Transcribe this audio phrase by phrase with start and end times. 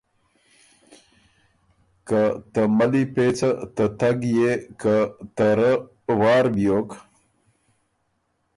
[2.07, 2.21] که
[2.53, 4.95] ته ملّي پیڅه ته تګ يې که
[5.35, 5.71] ته رۀ
[6.19, 6.89] وار بیوک